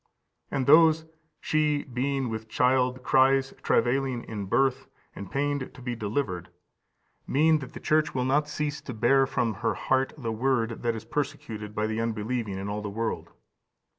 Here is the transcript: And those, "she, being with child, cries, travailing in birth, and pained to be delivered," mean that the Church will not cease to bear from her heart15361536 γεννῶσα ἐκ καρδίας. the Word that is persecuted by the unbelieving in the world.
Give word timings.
And 0.49 0.65
those, 0.65 1.05
"she, 1.39 1.83
being 1.83 2.27
with 2.29 2.49
child, 2.49 3.03
cries, 3.03 3.53
travailing 3.61 4.23
in 4.23 4.47
birth, 4.47 4.87
and 5.15 5.29
pained 5.29 5.71
to 5.75 5.79
be 5.83 5.95
delivered," 5.95 6.49
mean 7.27 7.59
that 7.59 7.73
the 7.73 7.79
Church 7.79 8.15
will 8.15 8.25
not 8.25 8.47
cease 8.49 8.81
to 8.81 8.95
bear 8.95 9.27
from 9.27 9.53
her 9.53 9.75
heart15361536 9.75 9.77
γεννῶσα 9.77 9.77
ἐκ 10.15 10.19
καρδίας. 10.19 10.23
the 10.23 10.31
Word 10.31 10.69
that 10.81 10.95
is 10.95 11.05
persecuted 11.05 11.75
by 11.75 11.85
the 11.85 12.01
unbelieving 12.01 12.57
in 12.57 12.65
the 12.81 12.89
world. 12.89 13.29